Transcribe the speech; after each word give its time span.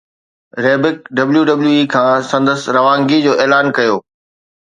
Ryback 0.63 0.95
WWE 1.39 1.75
کان 1.93 2.17
سندس 2.31 2.61
روانگي 2.75 3.19
جو 3.25 3.33
اعلان 3.41 3.65
ڪيو 3.77 3.95